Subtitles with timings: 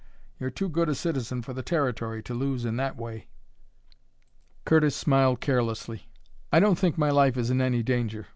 [0.39, 3.27] You're too good a citizen for the Territory to lose in that way."
[4.65, 6.09] Curtis smiled carelessly.
[6.51, 8.25] "I don't think my life is in any danger.